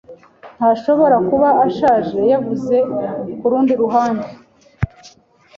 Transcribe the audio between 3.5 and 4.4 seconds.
rundi ruhande